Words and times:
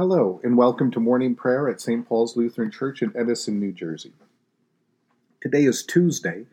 Hello, 0.00 0.40
and 0.42 0.56
welcome 0.56 0.90
to 0.92 0.98
morning 0.98 1.34
prayer 1.34 1.68
at 1.68 1.78
St. 1.78 2.08
Paul's 2.08 2.34
Lutheran 2.34 2.70
Church 2.70 3.02
in 3.02 3.12
Edison, 3.14 3.60
New 3.60 3.70
Jersey. 3.70 4.14
Today 5.42 5.64
is 5.64 5.84
Tuesday, 5.84 6.46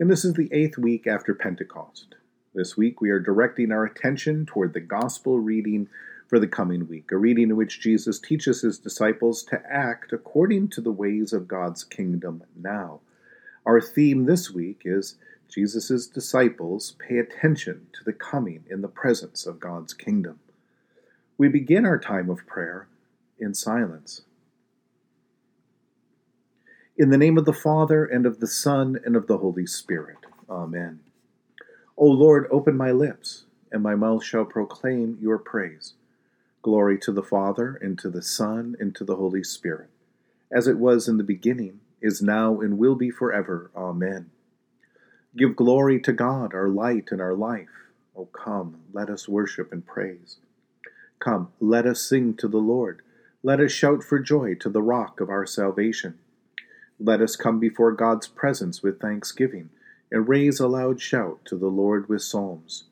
and 0.00 0.10
this 0.10 0.24
is 0.24 0.34
the 0.34 0.48
eighth 0.52 0.76
week 0.76 1.06
after 1.06 1.32
Pentecost. 1.32 2.16
This 2.56 2.76
week 2.76 3.00
we 3.00 3.10
are 3.10 3.20
directing 3.20 3.70
our 3.70 3.84
attention 3.84 4.46
toward 4.46 4.74
the 4.74 4.80
Gospel 4.80 5.38
reading 5.38 5.88
for 6.26 6.40
the 6.40 6.48
coming 6.48 6.88
week, 6.88 7.12
a 7.12 7.16
reading 7.16 7.50
in 7.50 7.56
which 7.56 7.80
Jesus 7.80 8.18
teaches 8.18 8.62
his 8.62 8.80
disciples 8.80 9.44
to 9.44 9.62
act 9.70 10.12
according 10.12 10.66
to 10.70 10.80
the 10.80 10.90
ways 10.90 11.32
of 11.32 11.46
God's 11.46 11.84
kingdom 11.84 12.42
now. 12.60 12.98
Our 13.64 13.80
theme 13.80 14.24
this 14.24 14.50
week 14.50 14.82
is 14.84 15.14
Jesus' 15.48 16.08
disciples 16.08 16.96
pay 16.98 17.18
attention 17.18 17.86
to 17.92 18.02
the 18.02 18.12
coming 18.12 18.64
in 18.68 18.82
the 18.82 18.88
presence 18.88 19.46
of 19.46 19.60
God's 19.60 19.94
kingdom. 19.94 20.40
We 21.38 21.46
begin 21.46 21.86
our 21.86 22.00
time 22.00 22.30
of 22.30 22.44
prayer 22.48 22.88
in 23.38 23.54
silence. 23.54 24.22
In 26.96 27.10
the 27.10 27.16
name 27.16 27.38
of 27.38 27.44
the 27.44 27.52
Father, 27.52 28.04
and 28.04 28.26
of 28.26 28.40
the 28.40 28.48
Son, 28.48 28.98
and 29.04 29.14
of 29.14 29.28
the 29.28 29.38
Holy 29.38 29.64
Spirit. 29.64 30.16
Amen. 30.50 30.98
O 31.96 32.06
Lord, 32.06 32.48
open 32.50 32.76
my 32.76 32.90
lips, 32.90 33.44
and 33.70 33.84
my 33.84 33.94
mouth 33.94 34.24
shall 34.24 34.44
proclaim 34.44 35.16
your 35.20 35.38
praise. 35.38 35.92
Glory 36.60 36.98
to 36.98 37.12
the 37.12 37.22
Father, 37.22 37.78
and 37.80 37.96
to 38.00 38.10
the 38.10 38.22
Son, 38.22 38.74
and 38.80 38.92
to 38.96 39.04
the 39.04 39.14
Holy 39.14 39.44
Spirit, 39.44 39.90
as 40.50 40.66
it 40.66 40.78
was 40.78 41.06
in 41.06 41.18
the 41.18 41.22
beginning, 41.22 41.78
is 42.02 42.20
now, 42.20 42.60
and 42.60 42.78
will 42.78 42.96
be 42.96 43.10
forever. 43.10 43.70
Amen. 43.76 44.30
Give 45.36 45.54
glory 45.54 46.00
to 46.00 46.12
God, 46.12 46.52
our 46.52 46.68
light 46.68 47.10
and 47.12 47.20
our 47.20 47.34
life. 47.34 47.68
O 48.16 48.24
come, 48.24 48.80
let 48.92 49.08
us 49.08 49.28
worship 49.28 49.72
and 49.72 49.86
praise. 49.86 50.38
Come, 51.18 51.48
let 51.60 51.86
us 51.86 52.00
sing 52.00 52.34
to 52.34 52.48
the 52.48 52.58
Lord. 52.58 53.02
Let 53.42 53.60
us 53.60 53.72
shout 53.72 54.04
for 54.04 54.18
joy 54.18 54.54
to 54.56 54.68
the 54.68 54.82
rock 54.82 55.20
of 55.20 55.28
our 55.28 55.46
salvation. 55.46 56.18
Let 57.00 57.20
us 57.20 57.36
come 57.36 57.58
before 57.58 57.92
God's 57.92 58.26
presence 58.26 58.82
with 58.82 59.00
thanksgiving, 59.00 59.70
and 60.10 60.28
raise 60.28 60.58
a 60.58 60.68
loud 60.68 61.00
shout 61.00 61.44
to 61.46 61.56
the 61.56 61.68
Lord 61.68 62.08
with 62.08 62.22
psalms. 62.22 62.84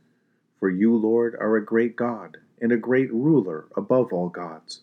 For 0.59 0.71
you, 0.71 0.95
Lord, 0.95 1.37
are 1.41 1.57
a 1.57 1.65
great 1.65 1.97
God, 1.97 2.39
and 2.61 2.73
a 2.73 2.77
great 2.77 3.13
ruler 3.13 3.67
above 3.77 4.13
all 4.13 4.29
gods. 4.29 4.81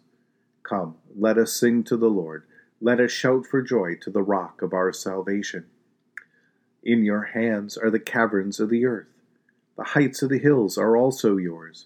Come, 0.64 0.96
let 1.18 1.38
us 1.38 1.54
sing 1.54 1.84
to 1.86 1.98
the 1.98 2.10
Lord. 2.10 2.44
Let 2.82 3.00
us 3.00 3.12
shout 3.12 3.46
for 3.46 3.62
joy 3.62 3.96
to 4.02 4.10
the 4.10 4.22
rock 4.22 4.62
of 4.62 4.74
our 4.74 4.92
salvation. 4.94 5.66
In 6.84 7.04
your 7.04 7.24
hands 7.24 7.78
are 7.78 7.90
the 7.90 8.00
caverns 8.00 8.60
of 8.60 8.70
the 8.70 8.86
earth. 8.86 9.08
The 9.78 9.84
heights 9.84 10.22
of 10.22 10.30
the 10.30 10.38
hills 10.38 10.78
are 10.78 10.98
also 10.98 11.38
yours. 11.38 11.86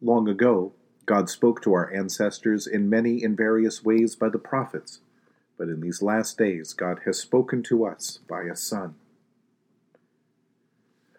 Long 0.00 0.28
ago, 0.28 0.74
God 1.06 1.28
spoke 1.28 1.60
to 1.62 1.72
our 1.72 1.92
ancestors 1.92 2.68
in 2.68 2.88
many 2.88 3.24
and 3.24 3.36
various 3.36 3.84
ways 3.84 4.14
by 4.14 4.28
the 4.28 4.38
prophets, 4.38 5.00
but 5.56 5.68
in 5.68 5.80
these 5.80 6.02
last 6.02 6.38
days 6.38 6.72
God 6.72 7.00
has 7.04 7.18
spoken 7.18 7.64
to 7.64 7.84
us 7.84 8.20
by 8.28 8.42
a 8.42 8.54
Son. 8.54 8.94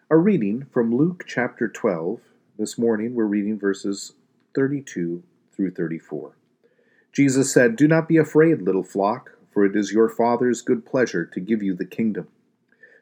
A 0.08 0.16
reading 0.16 0.64
from 0.72 0.96
Luke 0.96 1.24
chapter 1.26 1.68
12. 1.68 2.20
This 2.58 2.78
morning 2.78 3.14
we're 3.14 3.26
reading 3.26 3.58
verses 3.58 4.14
32 4.54 5.24
through 5.54 5.72
34. 5.72 6.32
Jesus 7.12 7.52
said, 7.52 7.76
Do 7.76 7.86
not 7.86 8.08
be 8.08 8.16
afraid, 8.16 8.62
little 8.62 8.82
flock, 8.82 9.32
for 9.52 9.66
it 9.66 9.76
is 9.76 9.92
your 9.92 10.08
Father's 10.08 10.62
good 10.62 10.86
pleasure 10.86 11.26
to 11.26 11.40
give 11.40 11.62
you 11.62 11.74
the 11.74 11.84
kingdom. 11.84 12.28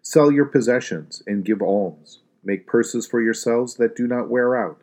Sell 0.03 0.33
your 0.33 0.47
possessions 0.47 1.23
and 1.25 1.45
give 1.45 1.63
alms. 1.63 2.19
Make 2.43 2.67
purses 2.67 3.07
for 3.07 3.21
yourselves 3.21 3.75
that 3.75 3.95
do 3.95 4.09
not 4.09 4.29
wear 4.29 4.57
out 4.57 4.81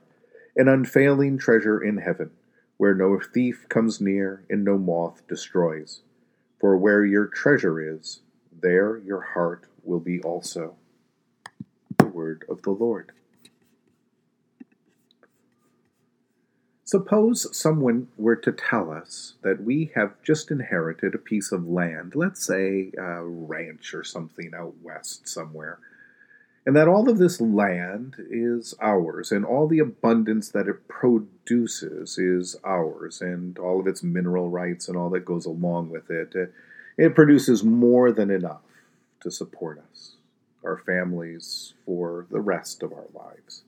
an 0.56 0.68
unfailing 0.68 1.38
treasure 1.38 1.82
in 1.82 1.98
heaven, 1.98 2.32
where 2.78 2.96
no 2.96 3.20
thief 3.20 3.66
comes 3.70 4.00
near 4.00 4.44
and 4.50 4.64
no 4.64 4.78
moth 4.78 5.28
destroys. 5.28 6.02
For 6.60 6.78
where 6.78 7.06
your 7.06 7.28
treasure 7.28 7.80
is, 7.80 8.22
there 8.62 8.98
your 8.98 9.22
heart 9.22 9.66
will 9.84 10.00
be 10.00 10.22
also. 10.22 10.76
The 11.98 12.06
word 12.06 12.46
of 12.50 12.62
the 12.62 12.72
Lord. 12.72 13.12
Suppose 16.84 17.56
someone 17.58 18.10
were 18.16 18.36
to 18.36 18.52
tell 18.52 18.92
us 18.92 19.34
that 19.42 19.64
we 19.64 19.92
have 19.96 20.22
just 20.22 20.52
inherited 20.52 21.16
a 21.16 21.20
piece 21.20 21.52
of 21.52 21.68
land, 21.68 22.14
let's 22.16 22.46
say 22.46 22.92
a 22.98 23.24
ranch 23.24 23.94
or 23.94 24.04
something 24.04 24.52
out 24.56 24.76
west 24.84 25.28
somewhere 25.28 25.80
and 26.66 26.76
that 26.76 26.88
all 26.88 27.08
of 27.09 27.18
this 27.18 27.40
land 27.40 28.16
is 28.30 28.74
ours, 28.81 29.31
and 29.31 29.46
all 29.46 29.68
the 29.68 29.80
abundance 29.80 30.50
that 30.50 30.68
it 30.68 30.88
produces 30.88 32.18
is 32.18 32.56
ours, 32.64 33.22
and 33.22 33.59
all 33.59 33.80
of 33.80 33.88
its 33.88 34.02
mineral 34.02 34.50
rights 34.50 34.88
and 34.88 34.98
all 34.98 35.09
that 35.12 35.26
goes 35.26 35.46
along 35.46 35.90
with 35.90 36.09
it. 36.09 36.34
Uh, 36.36 36.46
it 36.98 37.14
produces 37.14 37.64
more 37.64 38.12
than 38.12 38.31
enough 38.31 38.62
to 39.20 39.30
support 39.30 39.84
us, 39.92 40.16
our 40.64 40.78
families, 40.78 41.74
for 41.86 42.26
the 42.31 42.42
rest 42.42 42.82
of 42.82 42.92
our 42.94 43.08
lives. 43.14 43.64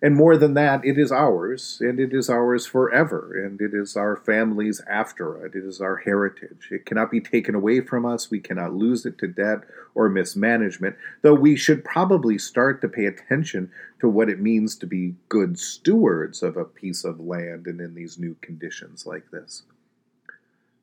And 0.00 0.14
more 0.14 0.36
than 0.36 0.54
that, 0.54 0.84
it 0.84 0.96
is 0.96 1.10
ours, 1.10 1.78
and 1.80 1.98
it 1.98 2.14
is 2.14 2.30
ours 2.30 2.66
forever, 2.66 3.32
and 3.44 3.60
it 3.60 3.74
is 3.74 3.96
our 3.96 4.16
families 4.16 4.80
after 4.88 5.44
it. 5.44 5.56
It 5.56 5.64
is 5.64 5.80
our 5.80 5.96
heritage. 5.96 6.68
It 6.70 6.86
cannot 6.86 7.10
be 7.10 7.20
taken 7.20 7.56
away 7.56 7.80
from 7.80 8.06
us. 8.06 8.30
We 8.30 8.38
cannot 8.38 8.74
lose 8.74 9.04
it 9.04 9.18
to 9.18 9.26
debt 9.26 9.62
or 9.96 10.08
mismanagement, 10.08 10.96
though 11.22 11.34
we 11.34 11.56
should 11.56 11.84
probably 11.84 12.38
start 12.38 12.80
to 12.82 12.88
pay 12.88 13.06
attention 13.06 13.72
to 14.00 14.08
what 14.08 14.28
it 14.28 14.38
means 14.38 14.76
to 14.76 14.86
be 14.86 15.16
good 15.28 15.58
stewards 15.58 16.44
of 16.44 16.56
a 16.56 16.64
piece 16.64 17.02
of 17.02 17.18
land 17.18 17.66
and 17.66 17.80
in 17.80 17.96
these 17.96 18.18
new 18.18 18.36
conditions 18.40 19.04
like 19.04 19.32
this. 19.32 19.64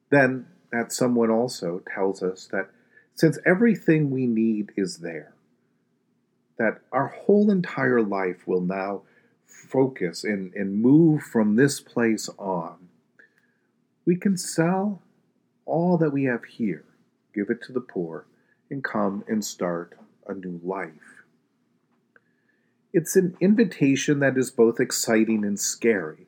Then, 0.09 0.47
that 0.73 0.91
someone 0.91 1.31
also 1.31 1.81
tells 1.93 2.21
us 2.21 2.47
that 2.51 2.69
since 3.13 3.39
everything 3.45 4.09
we 4.09 4.27
need 4.27 4.73
is 4.75 4.97
there, 4.97 5.34
that 6.57 6.81
our 6.91 7.07
whole 7.07 7.51
entire 7.51 8.01
life 8.01 8.47
will 8.47 8.61
now 8.61 9.01
focus 9.45 10.23
and, 10.23 10.53
and 10.53 10.81
move 10.81 11.21
from 11.21 11.55
this 11.55 11.79
place 11.79 12.29
on. 12.37 12.89
We 14.05 14.15
can 14.15 14.37
sell 14.37 15.01
all 15.65 15.97
that 15.97 16.11
we 16.11 16.25
have 16.25 16.45
here, 16.45 16.85
give 17.33 17.49
it 17.49 17.61
to 17.63 17.73
the 17.73 17.81
poor, 17.81 18.25
and 18.69 18.83
come 18.83 19.23
and 19.27 19.43
start 19.43 19.97
a 20.27 20.33
new 20.33 20.59
life. 20.63 21.23
It's 22.93 23.15
an 23.15 23.35
invitation 23.41 24.19
that 24.19 24.37
is 24.37 24.51
both 24.51 24.79
exciting 24.79 25.43
and 25.43 25.59
scary, 25.59 26.27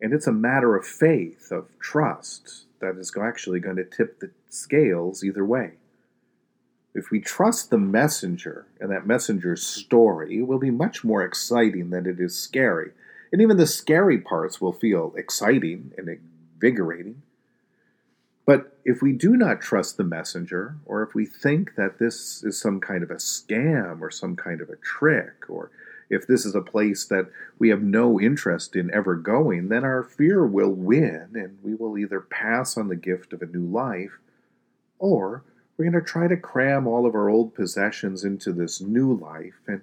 and 0.00 0.12
it's 0.12 0.26
a 0.26 0.32
matter 0.32 0.76
of 0.76 0.86
faith, 0.86 1.50
of 1.50 1.68
trust, 1.78 2.64
that 2.80 2.96
is 2.98 3.12
actually 3.18 3.60
going 3.60 3.76
to 3.76 3.84
tip 3.84 4.20
the 4.20 4.30
scales 4.50 5.24
either 5.24 5.44
way. 5.44 5.72
If 6.96 7.10
we 7.10 7.20
trust 7.20 7.68
the 7.68 7.76
messenger 7.76 8.64
and 8.80 8.90
that 8.90 9.06
messenger's 9.06 9.62
story, 9.62 10.38
it 10.38 10.46
will 10.46 10.58
be 10.58 10.70
much 10.70 11.04
more 11.04 11.22
exciting 11.22 11.90
than 11.90 12.06
it 12.06 12.18
is 12.18 12.34
scary. 12.34 12.92
And 13.30 13.42
even 13.42 13.58
the 13.58 13.66
scary 13.66 14.16
parts 14.16 14.62
will 14.62 14.72
feel 14.72 15.12
exciting 15.14 15.92
and 15.98 16.08
invigorating. 16.08 17.20
But 18.46 18.78
if 18.86 19.02
we 19.02 19.12
do 19.12 19.36
not 19.36 19.60
trust 19.60 19.98
the 19.98 20.04
messenger, 20.04 20.76
or 20.86 21.02
if 21.02 21.14
we 21.14 21.26
think 21.26 21.74
that 21.74 21.98
this 21.98 22.42
is 22.42 22.58
some 22.58 22.80
kind 22.80 23.02
of 23.02 23.10
a 23.10 23.16
scam 23.16 24.00
or 24.00 24.10
some 24.10 24.34
kind 24.34 24.62
of 24.62 24.70
a 24.70 24.76
trick, 24.76 25.50
or 25.50 25.70
if 26.08 26.26
this 26.26 26.46
is 26.46 26.54
a 26.54 26.62
place 26.62 27.04
that 27.04 27.26
we 27.58 27.68
have 27.68 27.82
no 27.82 28.18
interest 28.18 28.74
in 28.74 28.90
ever 28.94 29.16
going, 29.16 29.68
then 29.68 29.84
our 29.84 30.02
fear 30.02 30.46
will 30.46 30.72
win 30.72 31.28
and 31.34 31.58
we 31.62 31.74
will 31.74 31.98
either 31.98 32.20
pass 32.20 32.78
on 32.78 32.88
the 32.88 32.96
gift 32.96 33.34
of 33.34 33.42
a 33.42 33.46
new 33.46 33.66
life 33.66 34.18
or 34.98 35.42
we're 35.76 35.90
going 35.90 36.04
to 36.04 36.08
try 36.08 36.26
to 36.26 36.36
cram 36.36 36.86
all 36.86 37.06
of 37.06 37.14
our 37.14 37.28
old 37.28 37.54
possessions 37.54 38.24
into 38.24 38.52
this 38.52 38.80
new 38.80 39.14
life 39.14 39.60
and 39.66 39.82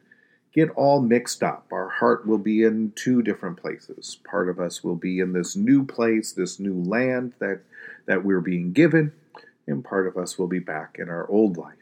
get 0.53 0.69
all 0.71 1.01
mixed 1.01 1.43
up. 1.43 1.67
Our 1.71 1.89
heart 1.89 2.27
will 2.27 2.37
be 2.37 2.63
in 2.63 2.93
two 2.95 3.21
different 3.21 3.57
places. 3.57 4.17
Part 4.23 4.49
of 4.49 4.59
us 4.59 4.83
will 4.83 4.95
be 4.95 5.19
in 5.19 5.33
this 5.33 5.55
new 5.55 5.85
place, 5.85 6.31
this 6.31 6.59
new 6.59 6.75
land 6.75 7.33
that, 7.39 7.61
that 8.05 8.23
we're 8.23 8.41
being 8.41 8.73
given, 8.73 9.13
and 9.67 9.83
part 9.83 10.07
of 10.07 10.17
us 10.17 10.37
will 10.37 10.47
be 10.47 10.59
back 10.59 10.97
in 10.99 11.09
our 11.09 11.29
old 11.29 11.57
life. 11.57 11.77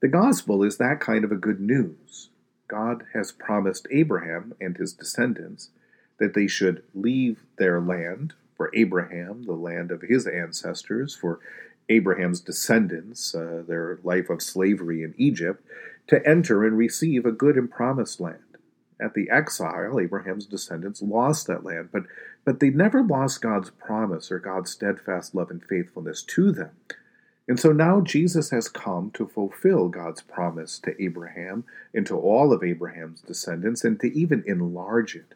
The 0.00 0.08
gospel 0.08 0.62
is 0.62 0.78
that 0.78 1.00
kind 1.00 1.24
of 1.24 1.32
a 1.32 1.36
good 1.36 1.60
news. 1.60 2.30
God 2.68 3.04
has 3.14 3.32
promised 3.32 3.88
Abraham 3.90 4.54
and 4.60 4.76
his 4.76 4.92
descendants 4.92 5.70
that 6.18 6.34
they 6.34 6.46
should 6.46 6.82
leave 6.94 7.44
their 7.56 7.80
land 7.80 8.34
for 8.56 8.70
Abraham, 8.74 9.44
the 9.44 9.52
land 9.52 9.90
of 9.90 10.02
his 10.02 10.26
ancestors, 10.26 11.14
for 11.14 11.40
Abraham's 11.88 12.40
descendants, 12.40 13.34
uh, 13.34 13.62
their 13.66 13.98
life 14.02 14.30
of 14.30 14.42
slavery 14.42 15.02
in 15.02 15.14
Egypt, 15.16 15.64
to 16.08 16.26
enter 16.26 16.64
and 16.64 16.76
receive 16.76 17.24
a 17.24 17.32
good 17.32 17.56
and 17.56 17.70
promised 17.70 18.20
land. 18.20 18.38
At 19.00 19.14
the 19.14 19.30
exile, 19.30 20.00
Abraham's 20.00 20.46
descendants 20.46 21.00
lost 21.00 21.46
that 21.46 21.64
land, 21.64 21.90
but, 21.92 22.04
but 22.44 22.60
they 22.60 22.70
never 22.70 23.02
lost 23.02 23.40
God's 23.40 23.70
promise 23.70 24.32
or 24.32 24.38
God's 24.38 24.72
steadfast 24.72 25.34
love 25.34 25.50
and 25.50 25.62
faithfulness 25.62 26.22
to 26.24 26.50
them. 26.50 26.70
And 27.46 27.58
so 27.58 27.72
now 27.72 28.00
Jesus 28.02 28.50
has 28.50 28.68
come 28.68 29.10
to 29.12 29.26
fulfill 29.26 29.88
God's 29.88 30.20
promise 30.20 30.78
to 30.80 31.02
Abraham 31.02 31.64
and 31.94 32.06
to 32.06 32.18
all 32.18 32.52
of 32.52 32.62
Abraham's 32.62 33.22
descendants 33.22 33.84
and 33.84 33.98
to 34.00 34.12
even 34.12 34.44
enlarge 34.46 35.16
it 35.16 35.34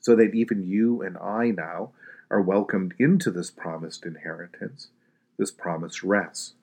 so 0.00 0.16
that 0.16 0.34
even 0.34 0.66
you 0.66 1.02
and 1.02 1.18
I 1.18 1.50
now 1.50 1.90
are 2.30 2.40
welcomed 2.40 2.94
into 2.98 3.30
this 3.30 3.50
promised 3.50 4.06
inheritance, 4.06 4.88
this 5.38 5.50
promise 5.50 6.02
rests. 6.02 6.54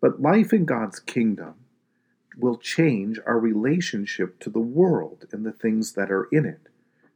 But 0.00 0.22
life 0.22 0.52
in 0.52 0.64
God's 0.64 0.98
kingdom 0.98 1.54
will 2.38 2.56
change 2.56 3.18
our 3.26 3.38
relationship 3.38 4.38
to 4.40 4.50
the 4.50 4.60
world 4.60 5.26
and 5.32 5.44
the 5.44 5.52
things 5.52 5.92
that 5.92 6.10
are 6.10 6.28
in 6.32 6.46
it, 6.46 6.68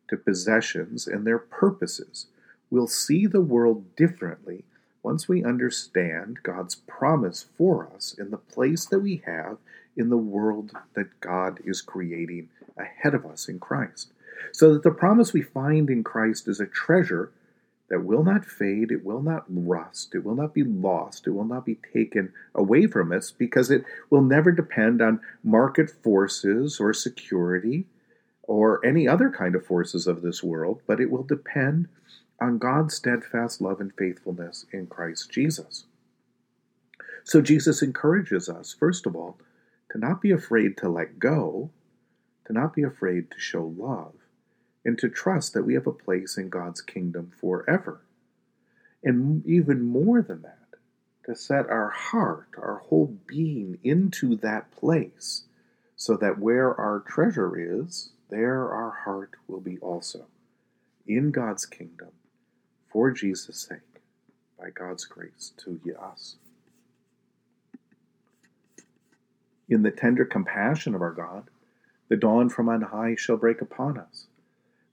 to 0.09 0.17
possessions 0.17 1.07
and 1.07 1.27
their 1.27 1.39
purposes. 1.39 2.27
We'll 2.71 2.89
see 2.89 3.27
the 3.27 3.41
world 3.41 3.97
differently 3.97 4.65
once 5.03 5.29
we 5.29 5.45
understand 5.45 6.43
God's 6.43 6.75
promise 6.75 7.47
for 7.57 7.89
us 7.95 8.15
in 8.19 8.31
the 8.31 8.39
place 8.39 8.87
that 8.87 9.01
we 9.01 9.23
have 9.27 9.59
in 9.97 10.09
the 10.09 10.17
world 10.17 10.73
that 10.95 11.21
God 11.21 11.61
is 11.65 11.81
creating 11.81 12.49
ahead 12.77 13.15
of 13.15 13.25
us 13.25 13.49
in 13.49 13.61
Christ. 13.61 14.11
So 14.53 14.73
that 14.75 14.83
the 14.83 14.91
promise 14.91 15.33
we 15.33 15.43
find 15.43 15.89
in 15.89 16.03
Christ 16.03 16.49
is 16.49 16.59
a 16.59 16.67
treasure 16.67 17.31
that 17.89 18.05
will 18.05 18.25
not 18.25 18.45
fade, 18.45 18.91
it 18.91 19.05
will 19.05 19.23
not 19.23 19.45
rust, 19.49 20.15
it 20.15 20.25
will 20.25 20.35
not 20.35 20.55
be 20.55 20.65
lost, 20.65 21.27
it 21.27 21.31
will 21.31 21.45
not 21.45 21.67
be 21.67 21.79
taken 21.93 22.33
away 22.55 22.87
from 22.87 23.13
us 23.13 23.31
because 23.31 23.71
it 23.71 23.85
will 24.11 24.23
never 24.23 24.51
depend 24.51 25.03
on 25.03 25.21
market 25.43 25.91
forces 26.03 26.81
or 26.81 26.93
security 26.93 27.87
or 28.43 28.85
any 28.85 29.07
other 29.07 29.31
kind 29.31 29.55
of 29.55 29.67
forces 29.67 30.07
of 30.07 30.23
this 30.23 30.43
world, 30.43 30.81
but 30.87 31.01
it 31.01 31.11
will 31.11 31.23
depend 31.23 31.89
on 32.41 32.59
God's 32.59 32.95
steadfast 32.95 33.61
love 33.61 33.81
and 33.81 33.93
faithfulness 33.97 34.67
in 34.73 34.87
Christ 34.87 35.31
Jesus. 35.31 35.85
So 37.23 37.41
Jesus 37.41 37.83
encourages 37.83 38.49
us, 38.49 38.75
first 38.79 39.07
of 39.07 39.17
all, 39.17 39.39
to 39.91 39.99
not 39.99 40.21
be 40.21 40.31
afraid 40.31 40.77
to 40.79 40.89
let 40.89 41.19
go, 41.19 41.71
to 42.47 42.53
not 42.53 42.75
be 42.75 42.83
afraid 42.83 43.31
to 43.31 43.39
show 43.39 43.73
love, 43.77 44.15
and 44.85 44.99
to 44.99 45.09
trust 45.09 45.55
that 45.55 45.65
we 45.65 45.75
have 45.75 45.87
a 45.87 45.93
place 45.93 46.37
in 46.37 46.49
God's 46.49 46.81
kingdom 46.81 47.33
forever. 47.41 48.01
And 49.03 49.45
even 49.47 49.83
more 49.83 50.23
than 50.23 50.43
that, 50.43 50.59
to 51.25 51.35
set 51.35 51.69
our 51.71 51.89
heart, 51.89 52.49
our 52.59 52.83
whole 52.87 53.17
being 53.27 53.79
into 53.83 54.37
that 54.37 54.71
place, 54.71 55.45
so 55.97 56.17
that 56.17 56.39
where 56.39 56.75
our 56.75 57.01
treasure 57.01 57.83
is, 57.83 58.11
there 58.29 58.69
our 58.69 58.91
heart 58.91 59.31
will 59.49 59.61
be 59.61 59.79
also, 59.79 60.27
in 61.07 61.31
God's 61.31 61.65
kingdom, 61.65 62.11
for 62.89 63.11
Jesus' 63.11 63.61
sake, 63.61 64.03
by 64.59 64.71
God's 64.71 65.05
grace 65.05 65.53
to 65.59 65.81
us. 65.99 66.37
In 69.69 69.83
the 69.83 69.91
tender 69.91 70.27
compassion 70.27 70.95
of 70.95 71.01
our 71.01 71.13
God, 71.13 71.49
the 72.09 72.17
dawn 72.17 72.51
from 72.51 72.69
on 72.69 72.83
high 72.83 73.15
shall 73.17 73.39
break 73.39 73.63
upon 73.63 73.97
us 73.97 74.27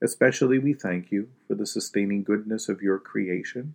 Especially 0.00 0.58
we 0.58 0.74
thank 0.74 1.10
you 1.10 1.28
for 1.48 1.56
the 1.56 1.66
sustaining 1.66 2.22
goodness 2.22 2.68
of 2.68 2.82
your 2.82 2.98
creation, 2.98 3.74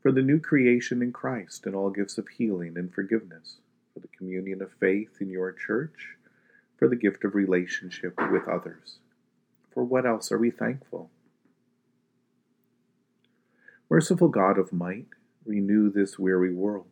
for 0.00 0.12
the 0.12 0.22
new 0.22 0.38
creation 0.38 1.02
in 1.02 1.12
Christ 1.12 1.66
and 1.66 1.74
all 1.74 1.90
gifts 1.90 2.18
of 2.18 2.28
healing 2.28 2.76
and 2.76 2.94
forgiveness, 2.94 3.56
for 3.92 3.98
the 3.98 4.08
communion 4.16 4.62
of 4.62 4.72
faith 4.78 5.16
in 5.20 5.30
your 5.30 5.50
church, 5.50 6.16
for 6.78 6.88
the 6.88 6.94
gift 6.94 7.24
of 7.24 7.34
relationship 7.34 8.14
with 8.30 8.46
others. 8.46 8.98
For 9.72 9.82
what 9.82 10.06
else 10.06 10.30
are 10.30 10.38
we 10.38 10.52
thankful? 10.52 11.10
Merciful 13.90 14.28
God 14.28 14.56
of 14.56 14.72
might, 14.72 15.06
renew 15.44 15.90
this 15.90 16.16
weary 16.16 16.54
world. 16.54 16.86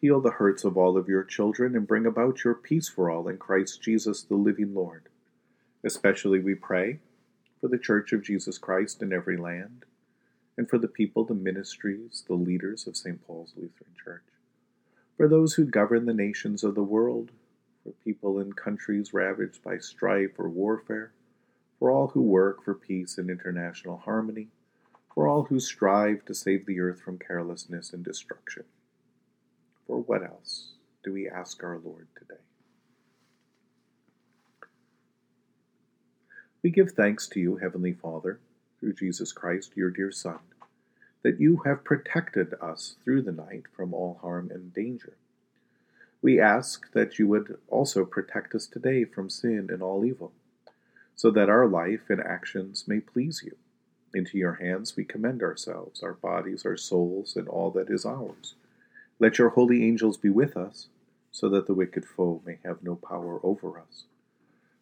Heal 0.00 0.20
the 0.20 0.32
hurts 0.32 0.64
of 0.64 0.76
all 0.76 0.96
of 0.96 1.08
your 1.08 1.24
children 1.24 1.76
and 1.76 1.86
bring 1.86 2.06
about 2.06 2.42
your 2.42 2.54
peace 2.54 2.88
for 2.88 3.08
all 3.08 3.28
in 3.28 3.36
Christ 3.36 3.82
Jesus, 3.82 4.22
the 4.22 4.34
living 4.34 4.74
Lord. 4.74 5.04
Especially 5.84 6.40
we 6.40 6.56
pray 6.56 6.98
for 7.60 7.68
the 7.68 7.78
Church 7.78 8.12
of 8.12 8.22
Jesus 8.22 8.58
Christ 8.58 9.02
in 9.02 9.12
every 9.12 9.36
land, 9.36 9.84
and 10.56 10.68
for 10.68 10.78
the 10.78 10.88
people, 10.88 11.24
the 11.24 11.34
ministries, 11.34 12.24
the 12.26 12.34
leaders 12.34 12.86
of 12.86 12.96
St. 12.96 13.24
Paul's 13.26 13.52
Lutheran 13.56 13.94
Church, 14.02 14.24
for 15.16 15.28
those 15.28 15.54
who 15.54 15.64
govern 15.64 16.06
the 16.06 16.14
nations 16.14 16.64
of 16.64 16.74
the 16.74 16.82
world, 16.82 17.30
for 17.82 17.90
people 18.04 18.38
in 18.38 18.52
countries 18.52 19.14
ravaged 19.14 19.62
by 19.62 19.78
strife 19.78 20.32
or 20.38 20.48
warfare, 20.48 21.12
for 21.78 21.90
all 21.90 22.08
who 22.08 22.22
work 22.22 22.64
for 22.64 22.74
peace 22.74 23.18
and 23.18 23.30
international 23.30 23.98
harmony, 23.98 24.48
for 25.14 25.26
all 25.26 25.44
who 25.44 25.60
strive 25.60 26.24
to 26.24 26.34
save 26.34 26.66
the 26.66 26.80
earth 26.80 27.00
from 27.00 27.18
carelessness 27.18 27.92
and 27.92 28.04
destruction. 28.04 28.64
For 29.86 29.98
what 29.98 30.22
else 30.22 30.72
do 31.02 31.12
we 31.12 31.28
ask 31.28 31.62
our 31.62 31.78
Lord 31.78 32.08
today? 32.18 32.47
We 36.68 36.72
give 36.72 36.90
thanks 36.90 37.26
to 37.28 37.40
you, 37.40 37.56
Heavenly 37.56 37.94
Father, 37.94 38.40
through 38.78 38.92
Jesus 38.92 39.32
Christ, 39.32 39.72
your 39.74 39.88
dear 39.88 40.12
Son, 40.12 40.40
that 41.22 41.40
you 41.40 41.62
have 41.64 41.82
protected 41.82 42.52
us 42.60 42.96
through 43.02 43.22
the 43.22 43.32
night 43.32 43.62
from 43.74 43.94
all 43.94 44.18
harm 44.20 44.50
and 44.52 44.74
danger. 44.74 45.14
We 46.20 46.38
ask 46.38 46.92
that 46.92 47.18
you 47.18 47.26
would 47.28 47.56
also 47.68 48.04
protect 48.04 48.54
us 48.54 48.66
today 48.66 49.06
from 49.06 49.30
sin 49.30 49.70
and 49.72 49.82
all 49.82 50.04
evil, 50.04 50.30
so 51.16 51.30
that 51.30 51.48
our 51.48 51.66
life 51.66 52.10
and 52.10 52.20
actions 52.20 52.84
may 52.86 53.00
please 53.00 53.42
you. 53.42 53.56
Into 54.12 54.36
your 54.36 54.56
hands 54.56 54.94
we 54.94 55.04
commend 55.04 55.42
ourselves, 55.42 56.02
our 56.02 56.12
bodies, 56.12 56.66
our 56.66 56.76
souls, 56.76 57.34
and 57.34 57.48
all 57.48 57.70
that 57.70 57.88
is 57.88 58.04
ours. 58.04 58.56
Let 59.18 59.38
your 59.38 59.48
holy 59.48 59.86
angels 59.86 60.18
be 60.18 60.28
with 60.28 60.54
us, 60.54 60.88
so 61.32 61.48
that 61.48 61.66
the 61.66 61.72
wicked 61.72 62.04
foe 62.04 62.42
may 62.44 62.58
have 62.62 62.82
no 62.82 62.94
power 62.94 63.40
over 63.42 63.78
us. 63.78 64.04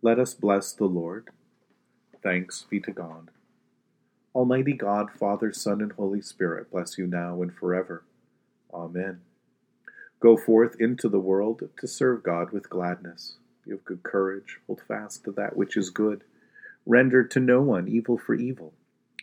Let 0.00 0.20
us 0.20 0.32
bless 0.32 0.72
the 0.72 0.84
Lord. 0.84 1.28
Thanks 2.22 2.64
be 2.70 2.78
to 2.80 2.92
God. 2.92 3.30
Almighty 4.32 4.74
God, 4.74 5.10
Father, 5.10 5.52
Son, 5.52 5.80
and 5.80 5.90
Holy 5.90 6.20
Spirit, 6.20 6.70
bless 6.70 6.98
you 6.98 7.08
now 7.08 7.42
and 7.42 7.52
forever. 7.52 8.04
Amen. 8.72 9.22
Go 10.20 10.36
forth 10.36 10.76
into 10.78 11.08
the 11.08 11.18
world 11.18 11.68
to 11.76 11.86
serve 11.88 12.22
God 12.22 12.52
with 12.52 12.70
gladness. 12.70 13.38
Be 13.66 13.72
of 13.72 13.84
good 13.84 14.04
courage, 14.04 14.60
hold 14.68 14.82
fast 14.86 15.24
to 15.24 15.32
that 15.32 15.56
which 15.56 15.76
is 15.76 15.90
good. 15.90 16.22
Render 16.86 17.24
to 17.24 17.40
no 17.40 17.60
one 17.60 17.88
evil 17.88 18.18
for 18.18 18.34
evil. 18.34 18.74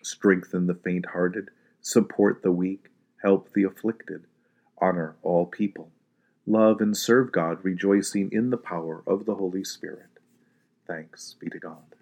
Strengthen 0.04 0.68
the 0.68 0.76
faint 0.76 1.06
hearted, 1.08 1.52
support 1.82 2.44
the 2.44 2.52
weak, 2.52 2.90
help 3.24 3.54
the 3.54 3.64
afflicted, 3.64 4.26
honor 4.80 5.16
all 5.24 5.46
people. 5.46 5.90
Love 6.46 6.82
and 6.82 6.98
serve 6.98 7.32
God, 7.32 7.64
rejoicing 7.64 8.30
in 8.34 8.50
the 8.50 8.58
power 8.58 9.04
of 9.08 9.26
the 9.26 9.36
Holy 9.36 9.64
Spirit. 9.64 10.15
Thanks 10.88 11.36
be 11.40 11.50
to 11.50 11.60
God. 11.60 11.95